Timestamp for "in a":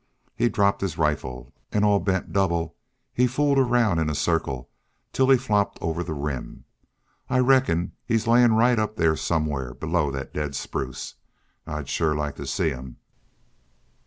3.99-4.15